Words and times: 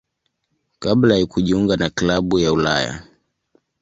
kabla 0.79 1.15
ya 1.17 1.25
kujiunga 1.25 1.77
na 1.77 1.89
klabu 1.89 2.39
ya 2.39 2.53
Ulaya. 2.53 3.03